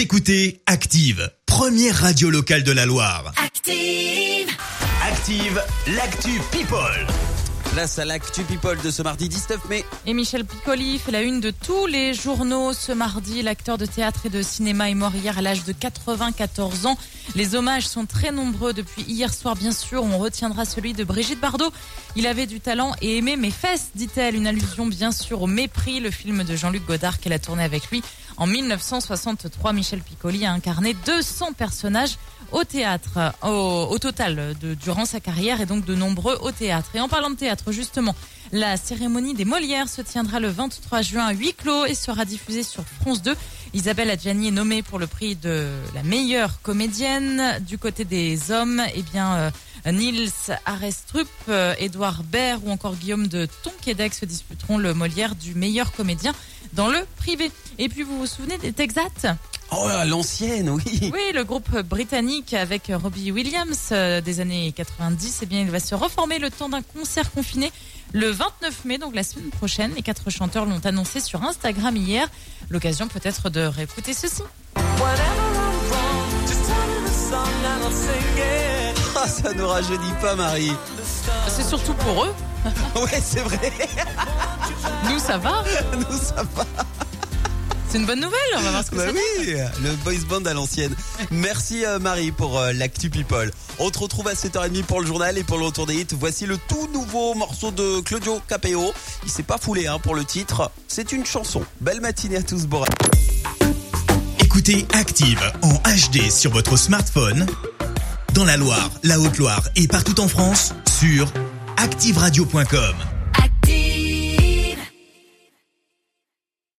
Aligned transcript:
Vous 0.00 0.04
écoutez 0.04 0.62
Active, 0.64 1.30
première 1.44 1.94
radio 1.94 2.30
locale 2.30 2.62
de 2.62 2.72
la 2.72 2.86
Loire. 2.86 3.34
Active. 3.36 4.48
Active, 5.06 5.62
l'actu 5.88 6.40
People. 6.50 7.06
Place 7.72 8.00
à 8.00 8.04
l'actu 8.04 8.42
people 8.42 8.76
de 8.82 8.90
ce 8.90 9.00
mardi 9.02 9.28
19 9.28 9.68
mai. 9.68 9.84
Et 10.04 10.12
Michel 10.12 10.44
Piccoli 10.44 10.98
fait 10.98 11.12
la 11.12 11.22
une 11.22 11.38
de 11.38 11.50
tous 11.52 11.86
les 11.86 12.14
journaux 12.14 12.72
ce 12.72 12.90
mardi. 12.90 13.42
L'acteur 13.42 13.78
de 13.78 13.86
théâtre 13.86 14.26
et 14.26 14.28
de 14.28 14.42
cinéma 14.42 14.90
est 14.90 14.94
mort 14.94 15.14
hier 15.14 15.38
à 15.38 15.42
l'âge 15.42 15.64
de 15.64 15.72
94 15.72 16.86
ans. 16.86 16.98
Les 17.36 17.54
hommages 17.54 17.86
sont 17.86 18.06
très 18.06 18.32
nombreux 18.32 18.72
depuis 18.72 19.02
hier 19.02 19.32
soir, 19.32 19.54
bien 19.54 19.70
sûr. 19.70 20.02
On 20.02 20.18
retiendra 20.18 20.64
celui 20.64 20.94
de 20.94 21.04
Brigitte 21.04 21.40
Bardot. 21.40 21.70
Il 22.16 22.26
avait 22.26 22.46
du 22.46 22.58
talent 22.58 22.92
et 23.02 23.18
aimait 23.18 23.36
mes 23.36 23.52
fesses, 23.52 23.90
dit-elle. 23.94 24.34
Une 24.34 24.48
allusion, 24.48 24.86
bien 24.86 25.12
sûr, 25.12 25.42
au 25.42 25.46
mépris, 25.46 26.00
le 26.00 26.10
film 26.10 26.42
de 26.42 26.56
Jean-Luc 26.56 26.84
Godard 26.86 27.20
qu'elle 27.20 27.34
a 27.34 27.38
tourné 27.38 27.62
avec 27.62 27.88
lui. 27.90 28.02
En 28.40 28.46
1963, 28.46 29.74
Michel 29.74 30.00
Piccoli 30.00 30.46
a 30.46 30.52
incarné 30.52 30.94
200 31.04 31.52
personnages 31.52 32.16
au 32.52 32.64
théâtre, 32.64 33.34
au, 33.46 33.98
total, 33.98 34.54
durant 34.80 35.04
sa 35.04 35.20
carrière 35.20 35.60
et 35.60 35.66
donc 35.66 35.84
de 35.84 35.94
nombreux 35.94 36.38
au 36.40 36.50
théâtre. 36.50 36.88
Et 36.94 37.00
en 37.00 37.08
parlant 37.08 37.28
de 37.28 37.36
théâtre, 37.36 37.70
justement, 37.70 38.16
la 38.50 38.78
cérémonie 38.78 39.34
des 39.34 39.44
Molières 39.44 39.90
se 39.90 40.00
tiendra 40.00 40.40
le 40.40 40.48
23 40.48 41.02
juin 41.02 41.26
à 41.26 41.32
huis 41.32 41.52
clos 41.52 41.84
et 41.84 41.94
sera 41.94 42.24
diffusée 42.24 42.62
sur 42.62 42.82
France 43.02 43.20
2. 43.20 43.36
Isabelle 43.74 44.08
Adjani 44.08 44.48
est 44.48 44.52
nommée 44.52 44.82
pour 44.82 44.98
le 44.98 45.06
prix 45.06 45.36
de 45.36 45.68
la 45.94 46.02
meilleure 46.02 46.62
comédienne. 46.62 47.60
Du 47.66 47.76
côté 47.76 48.06
des 48.06 48.50
hommes, 48.50 48.82
eh 48.94 49.02
bien, 49.02 49.34
euh, 49.34 49.50
Niels 49.92 50.30
Arestrup, 50.64 51.28
euh, 51.50 51.74
Édouard 51.78 52.22
Baird 52.24 52.62
ou 52.64 52.70
encore 52.70 52.96
Guillaume 52.96 53.28
de 53.28 53.46
Tonquédec 53.62 54.14
se 54.14 54.24
disputeront 54.24 54.78
le 54.78 54.94
Molière 54.94 55.34
du 55.34 55.54
meilleur 55.54 55.92
comédien 55.92 56.32
dans 56.72 56.88
le 56.88 56.98
privé. 57.16 57.50
Et 57.78 57.88
puis, 57.88 58.02
vous 58.02 58.18
vous 58.18 58.26
souvenez 58.26 58.58
des 58.58 58.72
Texats 58.72 59.36
Oh, 59.72 59.88
l'ancienne, 60.06 60.68
oui. 60.70 61.10
Oui, 61.12 61.32
le 61.32 61.44
groupe 61.44 61.70
britannique 61.82 62.54
avec 62.54 62.90
Robbie 62.92 63.30
Williams 63.30 63.90
euh, 63.92 64.20
des 64.20 64.40
années 64.40 64.72
90, 64.72 65.40
eh 65.42 65.46
bien, 65.46 65.60
il 65.60 65.70
va 65.70 65.78
se 65.78 65.94
reformer 65.94 66.40
le 66.40 66.50
temps 66.50 66.68
d'un 66.68 66.82
concert 66.82 67.30
confiné 67.30 67.70
le 68.12 68.30
29 68.30 68.84
mai, 68.84 68.98
donc 68.98 69.14
la 69.14 69.22
semaine 69.22 69.50
prochaine. 69.50 69.92
Les 69.94 70.02
quatre 70.02 70.28
chanteurs 70.30 70.66
l'ont 70.66 70.84
annoncé 70.84 71.20
sur 71.20 71.44
Instagram 71.44 71.96
hier. 71.96 72.28
L'occasion 72.68 73.06
peut-être 73.06 73.48
de 73.48 73.60
réécouter 73.60 74.12
ceci. 74.12 74.42
Ah, 79.22 79.28
ça 79.28 79.52
nous 79.52 79.66
rajeunit 79.68 80.14
pas, 80.22 80.34
Marie. 80.34 80.72
C'est 81.46 81.64
surtout 81.64 81.92
pour 81.94 82.24
eux. 82.24 82.34
Ouais, 82.94 83.20
c'est 83.22 83.40
vrai. 83.40 83.58
Nous, 85.08 85.18
ça 85.18 85.38
va. 85.38 85.64
Nous, 85.96 86.18
ça 86.18 86.42
va. 86.54 86.66
C'est 87.88 87.98
une 87.98 88.06
bonne 88.06 88.20
nouvelle. 88.20 88.38
On 88.56 88.60
va 88.60 88.70
voir 88.70 88.84
ce 88.84 88.90
que 88.90 88.96
Bah 88.96 89.06
ça 89.06 89.12
oui, 89.12 89.56
le 89.82 89.92
boys 90.04 90.24
band 90.28 90.44
à 90.44 90.54
l'ancienne. 90.54 90.94
Merci 91.32 91.84
euh, 91.84 91.98
Marie 91.98 92.30
pour 92.30 92.56
euh, 92.56 92.72
l'actu 92.72 93.10
people. 93.10 93.50
On 93.80 93.90
te 93.90 93.98
retrouve 93.98 94.28
à 94.28 94.34
7h30 94.34 94.84
pour 94.84 95.00
le 95.00 95.08
journal 95.08 95.36
et 95.38 95.42
pour 95.42 95.58
le 95.58 95.64
retour 95.64 95.86
des 95.86 95.96
hits. 95.96 96.06
Voici 96.12 96.46
le 96.46 96.56
tout 96.56 96.88
nouveau 96.92 97.34
morceau 97.34 97.72
de 97.72 98.00
Claudio 98.00 98.40
Capeo. 98.46 98.92
Il 99.24 99.30
s'est 99.30 99.42
pas 99.42 99.58
foulé 99.58 99.88
hein, 99.88 99.98
pour 99.98 100.14
le 100.14 100.24
titre. 100.24 100.70
C'est 100.86 101.10
une 101.10 101.26
chanson. 101.26 101.64
Belle 101.80 102.00
matinée 102.00 102.36
à 102.36 102.42
tous, 102.42 102.66
Bora. 102.66 102.86
Écoutez 104.38 104.86
Active 104.94 105.40
en 105.62 105.74
HD 105.74 106.30
sur 106.30 106.52
votre 106.52 106.76
smartphone, 106.76 107.46
dans 108.34 108.44
la 108.44 108.56
Loire, 108.56 108.90
la 109.02 109.18
Haute-Loire 109.18 109.62
et 109.74 109.88
partout 109.88 110.20
en 110.20 110.28
France, 110.28 110.74
sur 110.98 111.32
activeradio.com. 111.76 113.19